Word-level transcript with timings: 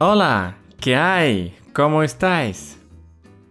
Hola, 0.00 0.54
¿qué 0.78 0.94
hay? 0.94 1.56
¿Cómo 1.74 2.04
estáis? 2.04 2.76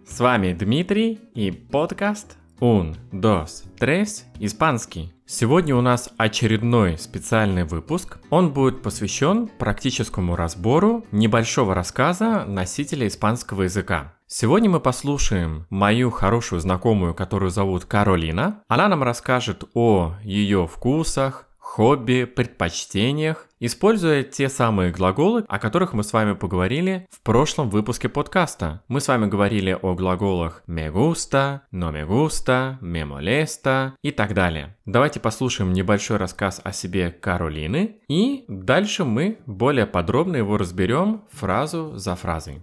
С 0.06 0.18
вами 0.18 0.54
Дмитрий 0.54 1.20
и 1.34 1.50
подкаст 1.50 2.38
Un, 2.60 2.96
dos, 3.12 3.64
tres, 3.78 4.24
испанский. 4.40 5.12
Сегодня 5.26 5.76
у 5.76 5.82
нас 5.82 6.08
очередной 6.16 6.96
специальный 6.96 7.64
выпуск. 7.64 8.16
Он 8.30 8.54
будет 8.54 8.80
посвящен 8.80 9.48
практическому 9.58 10.36
разбору 10.36 11.04
небольшого 11.12 11.74
рассказа 11.74 12.46
носителя 12.46 13.06
испанского 13.06 13.64
языка. 13.64 14.14
Сегодня 14.26 14.70
мы 14.70 14.80
послушаем 14.80 15.66
мою 15.68 16.10
хорошую 16.10 16.60
знакомую, 16.60 17.14
которую 17.14 17.50
зовут 17.50 17.84
Каролина. 17.84 18.62
Она 18.68 18.88
нам 18.88 19.02
расскажет 19.02 19.64
о 19.74 20.14
ее 20.22 20.66
вкусах, 20.66 21.47
хобби, 21.68 22.24
предпочтениях, 22.24 23.46
используя 23.60 24.22
те 24.24 24.48
самые 24.48 24.90
глаголы, 24.90 25.44
о 25.46 25.58
которых 25.58 25.92
мы 25.92 26.02
с 26.02 26.12
вами 26.14 26.32
поговорили 26.32 27.06
в 27.10 27.20
прошлом 27.20 27.68
выпуске 27.68 28.08
подкаста. 28.08 28.82
Мы 28.88 29.00
с 29.00 29.08
вами 29.08 29.26
говорили 29.26 29.78
о 29.80 29.94
глаголах 29.94 30.62
me 30.66 30.90
gusta, 30.90 31.60
no 31.70 31.92
me 31.92 32.08
gusta, 32.08 32.78
me 32.80 33.04
molesta 33.04 33.92
и 34.02 34.10
так 34.10 34.32
далее. 34.32 34.76
Давайте 34.86 35.20
послушаем 35.20 35.74
небольшой 35.74 36.16
рассказ 36.16 36.60
о 36.64 36.72
себе 36.72 37.10
Каролины, 37.10 38.00
и 38.08 38.46
дальше 38.48 39.04
мы 39.04 39.38
более 39.44 39.86
подробно 39.86 40.36
его 40.36 40.56
разберем 40.56 41.24
фразу 41.30 41.92
за 41.96 42.16
фразой. 42.16 42.62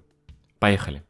Поехали! 0.60 1.04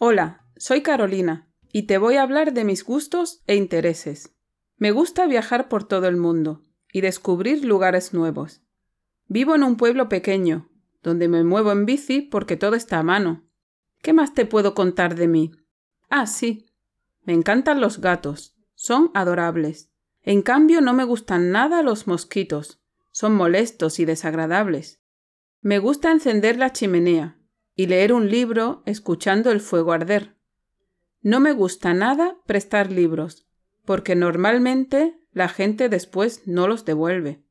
Hola, 0.00 0.40
soy 0.58 0.82
Carolina 0.82 1.46
y 1.72 1.84
te 1.86 1.96
voy 1.98 2.16
a 2.16 2.24
hablar 2.24 2.52
de 2.52 2.64
mis 2.64 2.84
gustos 2.84 3.40
e 3.46 3.54
intereses. 3.54 4.33
Me 4.76 4.90
gusta 4.90 5.26
viajar 5.26 5.68
por 5.68 5.84
todo 5.84 6.08
el 6.08 6.16
mundo 6.16 6.62
y 6.92 7.00
descubrir 7.00 7.64
lugares 7.64 8.12
nuevos. 8.12 8.62
Vivo 9.26 9.54
en 9.54 9.62
un 9.62 9.76
pueblo 9.76 10.08
pequeño, 10.08 10.68
donde 11.02 11.28
me 11.28 11.44
muevo 11.44 11.72
en 11.72 11.86
bici 11.86 12.22
porque 12.22 12.56
todo 12.56 12.74
está 12.74 12.98
a 12.98 13.02
mano. 13.02 13.44
¿Qué 14.02 14.12
más 14.12 14.34
te 14.34 14.46
puedo 14.46 14.74
contar 14.74 15.14
de 15.14 15.28
mí? 15.28 15.52
Ah, 16.10 16.26
sí. 16.26 16.66
Me 17.22 17.32
encantan 17.32 17.80
los 17.80 18.00
gatos. 18.00 18.56
Son 18.74 19.10
adorables. 19.14 19.90
En 20.22 20.42
cambio, 20.42 20.80
no 20.80 20.92
me 20.92 21.04
gustan 21.04 21.50
nada 21.50 21.82
los 21.82 22.06
mosquitos. 22.06 22.80
Son 23.12 23.34
molestos 23.34 23.98
y 24.00 24.04
desagradables. 24.04 25.00
Me 25.60 25.78
gusta 25.78 26.10
encender 26.10 26.58
la 26.58 26.72
chimenea 26.72 27.38
y 27.74 27.86
leer 27.86 28.12
un 28.12 28.28
libro 28.28 28.82
escuchando 28.86 29.50
el 29.50 29.60
fuego 29.60 29.92
arder. 29.92 30.36
No 31.22 31.40
me 31.40 31.52
gusta 31.52 31.94
nada 31.94 32.36
prestar 32.46 32.92
libros, 32.92 33.43
porque 33.84 34.14
normalmente 34.14 35.18
la 35.32 35.48
gente 35.48 35.88
después 35.88 36.46
no 36.46 36.68
los 36.68 36.84
devuelve. 36.84 37.42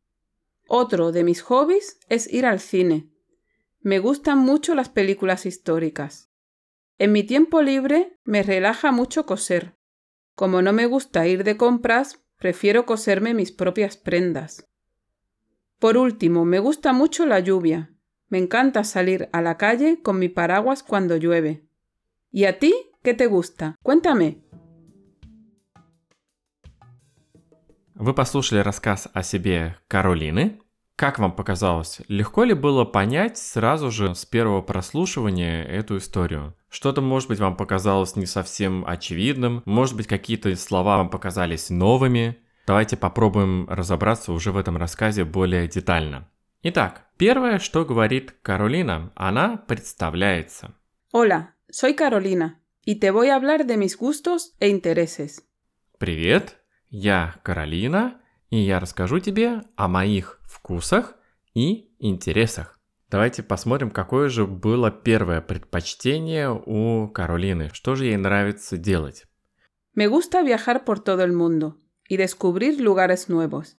Otro 0.68 1.12
de 1.12 1.24
mis 1.24 1.42
hobbies 1.42 2.00
es 2.10 2.32
ir 2.32 2.46
al 2.46 2.60
cine. 2.60 3.10
Me 3.82 4.00
gustan 4.00 4.40
mucho 4.40 4.76
las 4.76 4.90
películas 4.90 5.46
históricas. 5.46 6.32
En 6.98 7.12
mi 7.12 7.24
tiempo 7.24 7.62
libre 7.62 8.18
me 8.24 8.44
relaja 8.44 8.92
mucho 8.92 9.26
coser. 9.26 9.76
Como 10.36 10.62
no 10.62 10.74
me 10.74 10.86
gusta 10.86 11.28
ir 11.28 11.44
de 11.44 11.58
compras, 11.58 12.24
prefiero 12.38 12.86
coserme 12.86 13.34
mis 13.34 13.52
propias 13.52 13.98
prendas. 13.98 14.70
Por 15.80 15.98
último, 15.98 16.46
me 16.46 16.60
gusta 16.60 16.94
mucho 16.94 17.26
la 17.26 17.40
lluvia. 17.40 17.94
Me 18.30 18.38
encanta 18.38 18.84
salir 18.84 19.30
a 19.34 19.42
la 19.42 19.58
calle 19.58 20.02
con 20.02 20.18
mi 20.18 20.30
paraguas 20.30 20.82
cuando 20.82 21.18
llueve. 21.18 21.68
¿Y 22.32 22.46
a 22.46 22.58
ti 22.58 22.74
qué 23.04 23.14
te 23.14 23.28
gusta? 23.28 23.76
Cuéntame. 23.84 24.43
Вы 27.96 28.14
послушали 28.14 28.60
рассказ 28.60 29.08
о 29.14 29.22
себе 29.22 29.78
Каролины. 29.88 30.60
Как 30.96 31.20
вам 31.20 31.32
показалось, 31.32 32.02
легко 32.08 32.44
ли 32.44 32.54
было 32.54 32.86
понять 32.86 33.38
сразу 33.38 33.92
же 33.92 34.16
с 34.16 34.26
первого 34.26 34.62
прослушивания 34.62 35.64
эту 35.64 35.98
историю? 35.98 36.56
Что-то, 36.70 37.02
может 37.02 37.30
быть, 37.30 37.40
вам 37.40 37.56
показалось 37.56 38.16
не 38.16 38.26
совсем 38.26 38.84
очевидным, 38.88 39.62
может 39.66 39.96
быть, 39.96 40.08
какие-то 40.08 40.56
слова 40.56 40.98
вам 40.98 41.10
показались 41.10 41.70
новыми. 41.70 42.38
Давайте 42.66 42.98
попробуем 42.98 43.68
разобраться 43.70 44.32
уже 44.32 44.52
в 44.52 44.58
этом 44.58 44.78
рассказе 44.78 45.24
более 45.24 45.68
детально. 45.68 46.28
Итак, 46.64 47.06
первое, 47.18 47.60
что 47.60 47.86
говорит 47.86 48.34
Каролина, 48.42 49.12
она 49.16 49.58
представляется. 49.58 50.74
Hola, 51.12 51.50
soy 51.70 51.96
Carolina 51.96 52.60
y 52.86 52.96
te 52.96 53.12
voy 53.12 53.30
a 53.30 53.36
hablar 53.36 53.66
de 53.66 53.78
mis 53.78 53.98
gustos 53.98 54.54
e 54.60 54.70
intereses. 54.70 55.44
Привет, 56.00 56.58
я 56.94 57.36
Каролина, 57.42 58.22
и 58.52 58.58
я 58.58 58.80
расскажу 58.80 59.20
тебе 59.20 59.64
о 59.76 59.88
моих 59.88 60.40
вкусах 60.44 61.16
и 61.56 61.90
интересах. 61.98 62.80
Давайте 63.10 63.42
посмотрим, 63.42 63.90
какое 63.90 64.30
же 64.30 64.46
было 64.46 64.92
первое 64.92 65.42
предпочтение 65.42 66.52
у 66.52 67.08
Каролины. 67.08 67.72
Что 67.74 67.96
же 67.96 68.06
ей 68.06 68.16
нравится 68.16 68.78
делать? 68.78 69.26
Me 69.96 70.08
gusta 70.08 70.44
viajar 70.44 70.86
por 70.86 71.00
todo 71.00 71.24
el 71.24 71.34
mundo 71.34 71.78
y 72.08 72.16
descubrir 72.16 72.80
lugares 72.80 73.28
nuevos. 73.28 73.76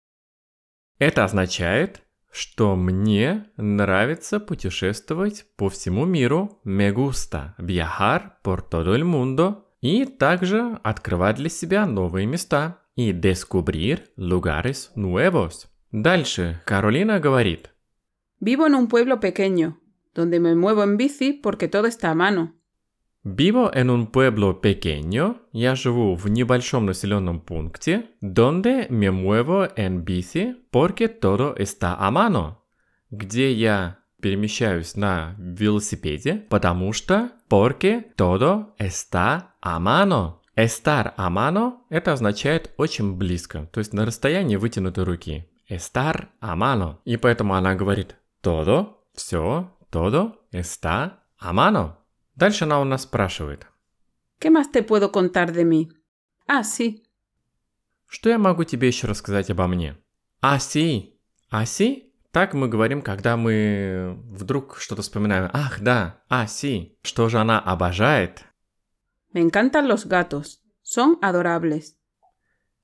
Это 0.98 1.24
означает, 1.24 2.02
что 2.32 2.74
мне 2.74 3.46
нравится 3.56 4.40
путешествовать 4.40 5.46
по 5.56 5.68
всему 5.68 6.04
миру. 6.04 6.60
Me 6.64 6.90
gusta 6.90 7.54
viajar 7.58 8.40
por 8.42 8.62
todo 8.62 8.96
el 8.96 9.04
mundo. 9.04 9.62
И 9.80 10.04
также 10.04 10.80
открывать 10.82 11.36
для 11.36 11.50
себя 11.50 11.86
новые 11.86 12.26
места 12.26 12.83
и 12.96 13.12
descubrir 13.12 14.12
lugares 14.16 14.92
nuevos. 14.94 15.68
Дальше 15.90 16.60
Каролина 16.64 17.20
говорит. 17.20 17.70
Vivo 18.40 18.66
en 18.66 18.74
un 18.74 18.88
pueblo 18.88 19.20
pequeño, 19.20 19.80
donde 20.14 20.40
me 20.40 20.54
muevo 20.54 20.82
en 20.82 20.96
bici 20.96 21.32
porque 21.32 21.68
todo 21.68 21.86
está 21.86 22.10
a 22.10 22.14
mano. 22.14 22.54
Vivo 23.22 23.70
en 23.72 23.88
un 23.88 24.08
pueblo 24.08 24.60
pequeño. 24.60 25.40
Я 25.52 25.74
живу 25.74 26.14
в 26.14 26.28
небольшом 26.28 26.84
населенном 26.84 27.40
пункте, 27.40 28.10
donde 28.20 28.86
me 28.90 29.10
muevo 29.10 29.66
en 29.76 30.04
bici 30.04 30.54
porque 30.70 31.08
todo 31.08 31.54
está 31.56 31.94
a 31.94 32.10
mano. 32.10 32.58
Где 33.10 33.52
я 33.52 33.98
перемещаюсь 34.20 34.96
на 34.96 35.36
велосипеде, 35.38 36.46
потому 36.50 36.92
что 36.92 37.30
porque 37.48 38.12
todo 38.16 38.74
está 38.78 39.54
a 39.62 39.78
mano. 39.78 40.42
Estar 40.56 41.14
a 41.16 41.28
mano– 41.30 41.80
это 41.90 42.12
означает 42.12 42.72
очень 42.76 43.16
близко, 43.16 43.68
то 43.72 43.80
есть 43.80 43.92
на 43.92 44.06
расстоянии 44.06 44.56
вытянутой 44.56 45.04
руки. 45.04 45.50
Estar 45.68 46.28
a 46.40 46.54
mano. 46.54 46.98
И 47.04 47.16
поэтому 47.16 47.54
она 47.54 47.74
говорит 47.74 48.16
todo, 48.42 48.98
все, 49.14 49.70
todo 49.90 50.36
está 50.52 51.18
a 51.40 51.52
mano. 51.52 51.96
Дальше 52.36 52.64
она 52.64 52.80
у 52.80 52.84
нас 52.84 53.02
спрашивает. 53.02 53.66
¿Qué 54.40 54.50
más 54.50 54.70
te 54.70 54.82
puedo 54.82 55.10
contar 55.10 55.52
de 55.52 55.64
mí? 55.64 55.88
Ah, 56.46 56.62
sí. 56.62 57.02
Что 58.06 58.28
я 58.30 58.38
могу 58.38 58.64
тебе 58.64 58.86
еще 58.86 59.08
рассказать 59.08 59.50
обо 59.50 59.66
мне? 59.66 59.96
Аси. 60.40 61.18
Аси? 61.50 62.12
Так 62.30 62.54
мы 62.54 62.68
говорим, 62.68 63.02
когда 63.02 63.36
мы 63.36 64.18
вдруг 64.30 64.76
что-то 64.78 65.02
вспоминаем. 65.02 65.50
Ах, 65.52 65.80
да, 65.80 66.22
аси. 66.28 66.98
Что 67.02 67.28
же 67.28 67.38
она 67.38 67.58
обожает? 67.58 68.44
Me 69.34 69.40
encantan 69.40 69.88
los 69.88 70.06
gatos. 70.06 70.62
Son 70.82 71.18
adorables. 71.20 71.96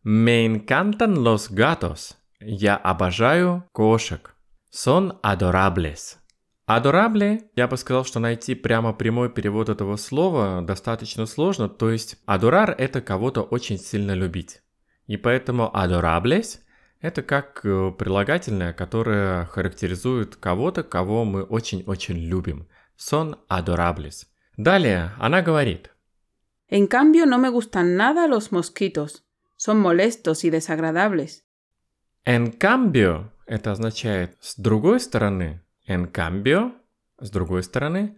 Me 0.03 0.45
encantan 0.45 1.23
los 1.23 1.49
gatos. 1.49 2.17
Я 2.41 2.75
обожаю 2.75 3.69
кошек. 3.73 4.35
Son 4.73 5.21
adorables. 5.23 6.19
Adorable, 6.67 7.43
я 7.55 7.69
бы 7.69 7.77
сказал, 7.77 8.05
что 8.05 8.19
найти 8.19 8.57
прямо 8.57 8.93
прямой 8.93 9.31
перевод 9.31 9.69
этого 9.69 9.95
слова 9.95 10.61
достаточно 10.61 11.27
сложно, 11.27 11.69
то 11.69 11.89
есть 11.89 12.17
adorar 12.27 12.75
это 12.77 13.01
кого-то 13.01 13.43
очень 13.43 13.79
сильно 13.79 14.13
любить. 14.13 14.61
И 15.07 15.17
поэтому 15.17 15.71
adorables 15.73 16.59
это 17.01 17.23
как 17.23 17.61
э, 17.65 17.93
прилагательное, 17.97 18.73
которое 18.73 19.45
характеризует 19.45 20.35
кого-то, 20.35 20.83
кого 20.83 21.25
мы 21.25 21.45
очень-очень 21.45 22.17
любим. 22.17 22.67
Son 22.99 23.39
adorables. 23.49 24.27
Далее 24.57 25.13
она 25.21 25.43
говорит– 25.43 25.93
En 26.71 26.87
cambio, 26.87 27.27
no 27.27 27.39
me 27.39 27.49
gustan 27.49 27.97
nada 27.97 28.29
los 28.29 28.53
mosquitos. 28.53 29.25
Son 29.57 29.81
molestos 29.81 30.45
y 30.45 30.51
desagradables. 30.51 31.45
En 32.25 32.53
cambio, 32.53 33.33
это 33.47 33.73
означает 33.73 34.37
с 34.41 34.55
другой 34.57 35.01
стороны. 35.01 35.63
En 35.87 36.07
cambio, 36.07 36.77
с 37.19 37.31
другой 37.31 37.65
стороны. 37.65 38.17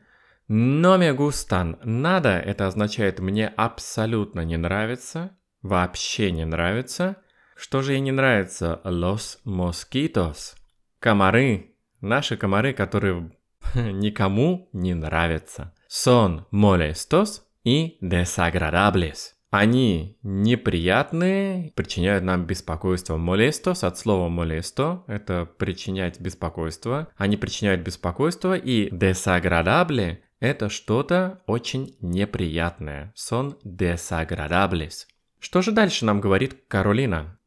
No 0.49 0.99
me 0.99 1.11
gustan 1.13 1.79
nada, 1.83 2.39
это 2.39 2.67
означает 2.67 3.21
мне 3.21 3.49
абсолютно 3.49 4.45
не 4.45 4.59
нравится, 4.59 5.31
вообще 5.63 6.31
не 6.31 6.45
нравится. 6.45 7.23
Что 7.57 7.81
же 7.81 7.93
ей 7.93 8.01
не 8.01 8.13
нравится? 8.13 8.83
Los 8.85 9.39
mosquitos. 9.47 10.57
Комары. 10.99 11.75
Наши 12.03 12.37
комары, 12.37 12.75
которые 12.75 13.31
никому 13.75 14.69
не 14.75 14.93
нравятся. 14.93 15.73
Son 15.89 16.45
molestos 16.51 17.43
и 17.65 17.99
desagradables. 18.01 19.35
Они 19.51 20.19
неприятные, 20.23 21.73
причиняют 21.75 22.25
нам 22.25 22.47
беспокойство. 22.47 23.19
Molestos 23.19 23.85
от 23.85 23.99
слова 23.99 24.31
molesto– 24.31 25.05
это 25.07 25.45
причинять 25.45 26.19
беспокойство. 26.21 27.13
Они 27.19 27.37
причиняют 27.37 27.83
беспокойство. 27.83 28.57
И 28.57 28.89
desagradable– 28.89 30.21
это 30.41 30.71
что-то 30.71 31.43
очень 31.47 31.99
неприятное. 32.01 33.13
Son 33.15 33.59
desagradables. 33.63 35.07
Что 35.39 35.61
же 35.61 35.73
дальше 35.73 36.07
нам 36.07 36.23
говорит 36.23 36.65
Каролина? 36.69 37.39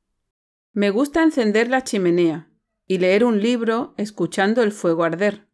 Me 0.75 0.91
gusta 0.91 1.23
encender 1.23 1.69
la 1.69 1.81
chimenea 1.81 2.45
y 2.85 2.99
leer 2.99 3.23
un 3.23 3.39
libro 3.39 3.95
escuchando 3.97 4.61
el 4.61 4.71
fuego 4.71 5.03
arder. 5.05 5.47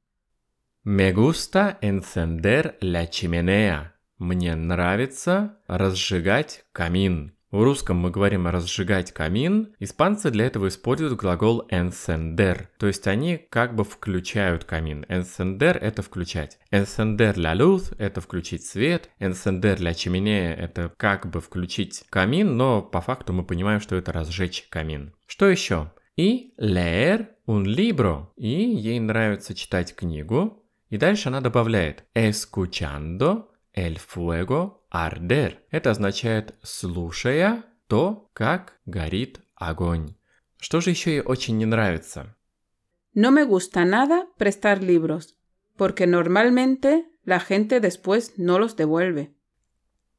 Me 0.84 1.14
gusta 1.14 1.78
encender 1.80 2.78
la 2.82 3.10
chimenea. 3.10 3.91
Мне 4.22 4.54
нравится 4.54 5.58
разжигать 5.66 6.64
камин. 6.74 7.34
В 7.50 7.64
русском 7.64 7.98
мы 7.98 8.12
говорим 8.12 8.46
разжигать 8.46 9.12
камин. 9.12 9.74
Испанцы 9.80 10.30
для 10.30 10.46
этого 10.46 10.68
используют 10.68 11.20
глагол 11.20 11.68
encender, 11.72 12.68
то 12.78 12.86
есть 12.86 13.08
они 13.08 13.38
как 13.50 13.74
бы 13.74 13.84
включают 13.84 14.64
камин. 14.64 15.08
Encender– 15.10 15.76
это 15.82 16.04
включать. 16.04 16.60
Encender 16.72 17.34
la 17.34 17.56
luz– 17.56 17.96
это 17.98 18.22
включить 18.22 18.64
свет. 18.64 19.10
Encender 19.20 19.80
la 19.80 19.92
chimenea– 19.92 20.54
это 20.56 20.94
как 20.98 21.28
бы 21.28 21.42
включить 21.42 22.04
камин, 22.12 22.56
но 22.56 22.84
по 22.84 23.02
факту 23.02 23.34
мы 23.34 23.44
понимаем, 23.44 23.80
что 23.80 23.96
это 23.96 24.14
разжечь 24.14 24.68
камин. 24.70 25.16
Что 25.26 25.50
еще? 25.50 25.92
И 26.16 26.54
leer 26.60 27.26
un 27.48 27.64
libro. 27.64 28.28
И 28.38 28.48
ей 28.48 29.00
нравится 29.00 29.56
читать 29.56 29.96
книгу. 29.96 30.64
И 30.92 30.98
дальше 30.98 31.30
она 31.30 31.42
добавляет 31.42 32.04
escuchando 32.14 33.46
el 33.74 33.98
fuego 33.98 34.86
arder. 34.92 35.60
Это 35.72 35.92
означает 35.92 36.56
слушая 36.62 37.64
то, 37.88 38.30
как 38.34 38.80
горит 38.86 39.42
огонь. 39.56 40.16
Что 40.58 40.82
же 40.82 40.92
еще 40.92 41.12
ей 41.12 41.22
очень 41.22 41.58
не 41.58 41.66
нравится? 41.66 42.36
No 43.14 43.32
me 43.32 43.46
gusta 43.46 43.84
nada 43.84 44.28
prestar 44.38 44.82
libros, 44.82 45.36
porque 45.76 46.08
normalmente 46.08 47.06
la 47.26 47.40
gente 47.40 47.80
después 47.80 48.34
no 48.38 48.58
los 48.58 48.76
devuelve. 48.76 49.34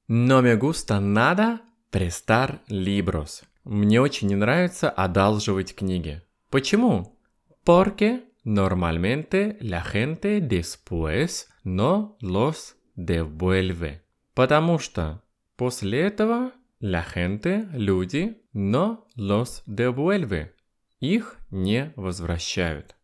No 0.08 0.43
me 0.43 0.56
gusta 0.56 1.00
nada 1.00 1.62
prestar 1.90 2.62
libros. 2.69 3.44
Мне 3.64 4.00
очень 4.00 4.28
не 4.28 4.34
нравится 4.34 4.90
одалживать 4.90 5.75
книги. 5.75 6.20
Почему? 6.50 7.16
Porque 7.64 8.25
normalmente 8.44 9.56
la 9.60 9.82
gente 9.82 10.40
después 10.40 11.48
no 11.64 12.16
los 12.20 12.76
devuelve. 12.97 14.00
Потому 14.35 14.79
что 14.79 15.23
после 15.56 16.00
этого 16.00 16.53
la 16.81 17.03
gente, 17.03 17.69
люди, 17.73 18.43
no 18.55 19.06
los 19.17 19.62
devuelve. 19.67 20.53
Их 21.00 21.39
не 21.50 21.93
возвращают. 21.97 22.94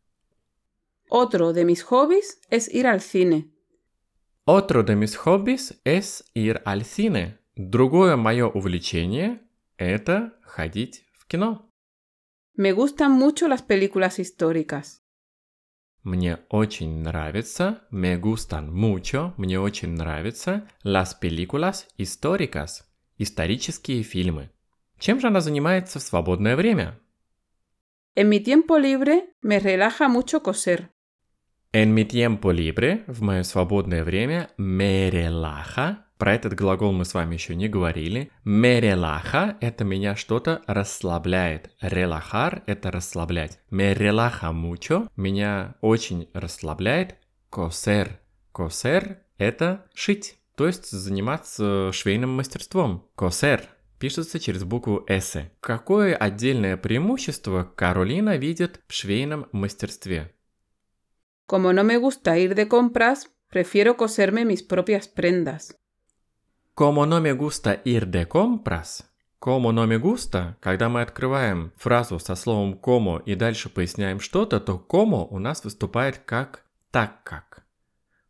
Otro 1.11 1.52
de 1.52 1.64
mis 1.64 1.82
hobbies 1.82 2.40
es 2.50 2.69
ir 2.69 2.87
al 2.87 3.00
cine. 3.00 3.50
Otro 4.44 4.82
de 4.82 4.94
mis 4.96 5.17
hobbies 5.17 5.81
es 5.85 6.25
ir 6.35 6.62
al 6.64 6.85
cine. 6.85 7.38
Другое 7.56 8.17
мое 8.17 8.46
увлечение– 8.46 9.40
это 9.79 10.32
ходить 10.43 11.05
в 11.12 11.26
кино. 11.26 11.70
Me 12.55 12.73
gustan 12.73 13.12
mucho 13.12 13.49
las 13.49 13.62
películas 13.62 14.19
históricas. 14.19 15.02
Мне 16.08 16.38
очень 16.49 17.02
нравится, 17.02 17.82
me 17.90 18.19
gustan 18.19 18.72
mucho, 18.72 19.34
мне 19.37 19.60
очень 19.60 19.90
нравятся 19.90 20.66
las 20.82 21.14
películas 21.14 21.87
históricas, 21.99 22.84
исторические 23.19 24.02
фильмы. 24.02 24.49
Чем 24.99 25.20
же 25.20 25.26
она 25.26 25.43
занимается 25.43 25.99
в 25.99 26.02
свободное 26.02 26.56
время? 26.56 26.99
En 28.16 28.31
mi 28.31 28.40
tiempo 28.40 28.78
libre 28.78 29.34
me 29.43 29.58
relaja 29.58 30.08
mucho 30.08 30.43
coser. 30.43 30.88
En 31.75 31.93
mi 31.93 32.06
tiempo 32.06 32.52
libre, 32.52 33.04
в 33.06 33.20
мое 33.20 33.43
свободное 33.43 34.02
время, 34.02 34.49
me 34.56 35.11
relaja, 35.11 36.06
про 36.18 36.34
этот 36.34 36.54
глагол 36.54 36.92
мы 36.92 37.04
с 37.04 37.14
вами 37.14 37.34
еще 37.34 37.54
не 37.54 37.68
говорили. 37.68 38.30
Relaja– 38.44 39.56
это 39.60 39.84
меня 39.84 40.16
что-то 40.16 40.62
расслабляет. 40.66 41.70
Relajar– 41.80 42.62
это 42.66 42.90
расслаблять. 42.90 43.60
Relaja 43.70 44.52
mucho– 44.52 45.08
меня 45.16 45.76
очень 45.80 46.28
расслабляет. 46.34 47.16
Coser. 47.50 48.18
Coser– 48.52 49.18
это 49.38 49.86
шить, 49.94 50.38
то 50.56 50.66
есть 50.66 50.90
заниматься 50.90 51.92
швейным 51.92 52.30
мастерством. 52.30 53.08
Coser 53.16 53.62
пишется 54.00 54.40
через 54.40 54.64
букву 54.64 55.04
«с». 55.08 55.50
Какое 55.60 56.16
отдельное 56.16 56.76
преимущество 56.76 57.62
Каролина 57.62 58.36
видит 58.36 58.80
в 58.88 58.92
швейном 58.92 59.46
мастерстве? 59.52 60.32
Como 61.46 61.72
no 61.72 61.82
me 61.82 61.96
gusta 61.96 62.36
ir 62.36 62.54
de 62.54 62.66
compras, 62.66 63.30
prefiero 63.48 63.96
coserme 63.96 64.44
mis 64.44 64.62
propias 64.62 65.08
prendas. 65.08 65.74
Como 66.78 67.06
no 67.06 67.20
me 67.20 67.32
gusta 67.32 67.80
ir 67.84 68.06
de 68.06 68.28
compras. 68.28 69.10
Como 69.40 69.72
no 69.72 69.84
me 69.88 69.96
gusta, 69.98 70.56
когда 70.60 70.88
мы 70.88 71.02
открываем 71.02 71.72
фразу 71.76 72.20
со 72.20 72.36
словом 72.36 72.75
como 72.75 73.19
и 73.19 73.34
дальше 73.34 73.69
поясняем 73.69 74.20
что-то, 74.20 74.60
то 74.60 74.78
como 74.78 75.26
у 75.26 75.40
нас 75.40 75.64
выступает 75.64 76.19
как 76.19 76.62
так 76.92 77.25
как. 77.25 77.64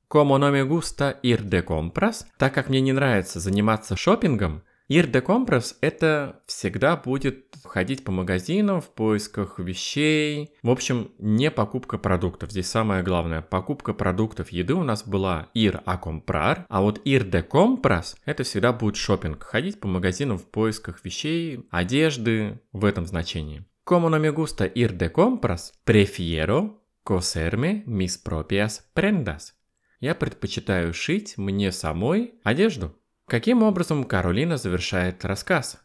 Como 0.08 0.38
no 0.38 0.50
me 0.50 0.62
gusta 0.62 1.20
ir 1.22 1.42
de 1.42 1.62
compras, 1.62 2.24
так 2.38 2.54
как 2.54 2.70
мне 2.70 2.80
не 2.80 2.94
нравится 2.94 3.38
заниматься 3.38 3.96
шопингом, 3.96 4.62
Compras– 4.90 5.76
это 5.82 6.40
всегда 6.46 6.96
будет 6.96 7.54
ходить 7.64 8.04
по 8.04 8.12
магазинам 8.12 8.80
в 8.80 8.88
поисках 8.88 9.58
вещей. 9.58 10.54
В 10.62 10.70
общем, 10.70 11.10
не 11.18 11.50
покупка 11.50 11.98
продуктов. 11.98 12.50
Здесь 12.50 12.68
самое 12.68 13.02
главное. 13.02 13.42
Покупка 13.42 13.92
продуктов 13.92 14.50
еды 14.50 14.74
у 14.74 14.82
нас 14.82 15.06
была 15.06 15.48
ir 15.54 15.82
a 15.84 16.00
comprar, 16.02 16.64
а 16.68 16.80
вот 16.80 17.06
ir 17.06 17.28
de 17.28 17.46
compras– 17.46 18.16
это 18.24 18.44
всегда 18.44 18.72
будет 18.72 18.96
шопинг. 18.96 19.42
Ходить 19.42 19.78
по 19.78 19.88
магазинам 19.88 20.38
в 20.38 20.46
поисках 20.46 21.04
вещей, 21.04 21.66
одежды 21.70 22.60
в 22.72 22.84
этом 22.84 23.06
значении. 23.06 23.64
Como 23.84 24.08
no 24.08 24.18
me 24.18 24.30
gusta 24.30 24.66
ir 24.66 24.96
de 24.96 25.10
compras, 25.10 25.72
prefiero 25.84 26.82
coserme 27.04 27.82
mis 27.86 28.18
propias 28.18 28.82
prendas. 28.94 29.54
Я 30.00 30.14
предпочитаю 30.14 30.94
шить 30.94 31.36
мне 31.36 31.72
самой 31.72 32.34
одежду. 32.42 32.94
Каким 33.28 33.62
образом 33.62 34.04
Каролина 34.04 34.56
завершает 34.56 35.24
рассказ? 35.24 35.78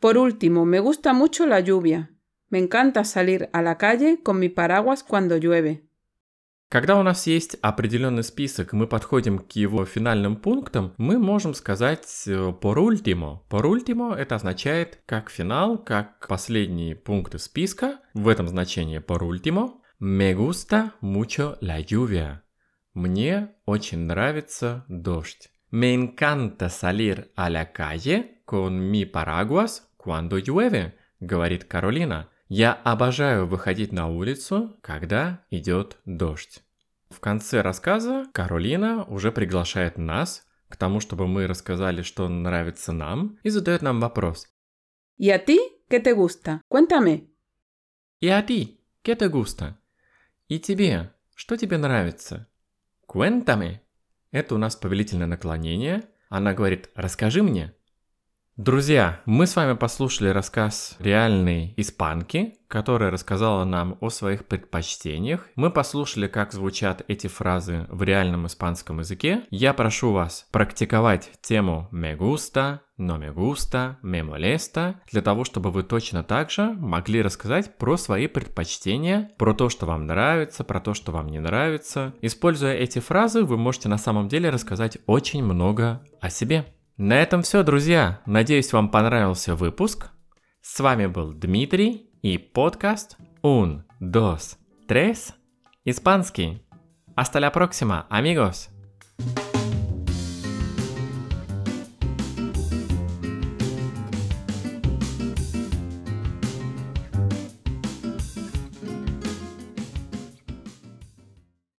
Por 0.00 0.16
último, 0.16 0.64
me 0.64 0.80
gusta 0.80 1.12
mucho 1.12 1.46
la 1.46 1.60
lluvia. 1.60 2.08
Me 2.48 2.58
encanta 2.58 3.04
salir 3.04 3.50
a 3.52 3.60
la 3.60 3.76
calle 3.76 4.22
con 4.22 4.38
mi 4.38 4.48
paraguas 4.48 5.02
cuando 5.02 5.36
llueve. 5.36 5.84
Когда 6.70 6.96
у 6.96 7.02
нас 7.02 7.26
есть 7.26 7.56
определенный 7.62 8.22
список, 8.22 8.72
мы 8.72 8.86
подходим 8.86 9.38
к 9.38 9.52
его 9.52 9.84
финальным 9.84 10.36
пунктам, 10.36 10.94
мы 10.96 11.18
можем 11.18 11.52
сказать 11.54 12.06
por 12.60 12.78
último. 12.78 13.40
Por 13.50 13.66
último 13.66 14.14
это 14.14 14.36
означает 14.36 15.00
как 15.04 15.30
финал, 15.30 15.76
как 15.76 16.26
последние 16.28 16.94
пункты 16.94 17.38
списка. 17.38 18.00
В 18.14 18.26
этом 18.28 18.48
значении 18.48 18.98
por 18.98 19.22
último. 19.22 19.82
Me 20.00 20.32
gusta 20.34 20.92
mucho 21.02 21.58
la 21.60 21.78
lluvia. 21.80 22.42
Мне 22.94 23.54
очень 23.66 24.06
нравится 24.06 24.86
дождь. 24.88 25.50
Me 25.70 25.92
encanta 25.92 26.70
salir 26.70 27.30
a 27.36 27.50
la 27.50 27.72
calle 27.72 28.40
con 28.46 28.90
mi 28.90 29.04
paraguas 29.04 29.92
cuando 29.98 30.38
llueve, 30.38 30.96
говорит 31.20 31.64
Каролина. 31.64 32.30
Я 32.48 32.72
обожаю 32.72 33.46
выходить 33.46 33.92
на 33.92 34.08
улицу, 34.08 34.78
когда 34.80 35.44
идет 35.50 35.98
дождь. 36.06 36.62
В 37.10 37.20
конце 37.20 37.60
рассказа 37.60 38.26
Каролина 38.32 39.04
уже 39.04 39.30
приглашает 39.30 39.98
нас 39.98 40.46
к 40.68 40.76
тому, 40.76 41.00
чтобы 41.00 41.26
мы 41.26 41.46
рассказали, 41.46 42.00
что 42.00 42.28
нравится 42.28 42.92
нам, 42.92 43.38
и 43.42 43.50
задает 43.50 43.82
нам 43.82 44.00
вопрос. 44.00 44.46
¿Y 45.18 45.30
a 45.30 45.44
ti 45.44 45.58
qué 45.90 46.00
te 46.00 46.12
gusta? 46.12 46.62
Cuéntame. 46.68 47.28
¿Y 48.20 48.28
a 48.28 48.46
ti 48.46 48.80
qué 49.02 49.16
te 49.16 49.28
gusta? 49.28 49.76
И 50.48 50.58
тебе, 50.58 51.12
что 51.34 51.56
тебе 51.56 51.76
нравится? 51.76 52.46
Cuéntame. 53.06 53.82
Это 54.30 54.54
у 54.54 54.58
нас 54.58 54.76
повелительное 54.76 55.26
наклонение. 55.26 56.04
Она 56.28 56.52
говорит, 56.52 56.90
расскажи 56.94 57.42
мне. 57.42 57.74
Друзья, 58.58 59.20
мы 59.24 59.46
с 59.46 59.54
вами 59.54 59.74
послушали 59.74 60.30
рассказ 60.30 60.96
реальной 60.98 61.74
испанки, 61.76 62.56
которая 62.66 63.12
рассказала 63.12 63.64
нам 63.64 63.96
о 64.00 64.10
своих 64.10 64.46
предпочтениях. 64.46 65.46
Мы 65.54 65.70
послушали, 65.70 66.26
как 66.26 66.52
звучат 66.52 67.04
эти 67.06 67.28
фразы 67.28 67.86
в 67.88 68.02
реальном 68.02 68.48
испанском 68.48 68.98
языке. 68.98 69.42
Я 69.50 69.74
прошу 69.74 70.10
вас 70.10 70.48
практиковать 70.50 71.30
тему 71.40 71.88
me 71.92 72.18
gusta, 72.18 72.80
no 72.98 73.16
me 73.16 73.32
gusta, 73.32 73.94
me 74.02 74.28
molesta, 74.28 74.96
для 75.12 75.22
того, 75.22 75.44
чтобы 75.44 75.70
вы 75.70 75.84
точно 75.84 76.24
так 76.24 76.50
же 76.50 76.72
могли 76.72 77.22
рассказать 77.22 77.78
про 77.78 77.96
свои 77.96 78.26
предпочтения, 78.26 79.30
про 79.38 79.54
то, 79.54 79.68
что 79.68 79.86
вам 79.86 80.08
нравится, 80.08 80.64
про 80.64 80.80
то, 80.80 80.94
что 80.94 81.12
вам 81.12 81.28
не 81.28 81.38
нравится. 81.38 82.12
Используя 82.22 82.74
эти 82.74 82.98
фразы, 82.98 83.44
вы 83.44 83.56
можете 83.56 83.88
на 83.88 83.98
самом 83.98 84.26
деле 84.26 84.50
рассказать 84.50 84.98
очень 85.06 85.44
много 85.44 86.02
о 86.20 86.28
себе. 86.28 86.66
На 86.98 87.22
этом 87.22 87.42
все, 87.42 87.62
друзья. 87.62 88.20
Надеюсь, 88.26 88.72
вам 88.72 88.90
понравился 88.90 89.54
выпуск. 89.54 90.10
С 90.60 90.80
вами 90.80 91.06
был 91.06 91.32
Дмитрий 91.32 92.10
и 92.22 92.38
подкаст 92.38 93.16
Un, 93.40 93.84
Dos, 94.00 94.56
Tres, 94.88 95.32
испанский. 95.84 96.60
Hasta 97.14 97.38
la 97.38 97.52
próxima, 97.52 98.04
amigos. 98.10 98.68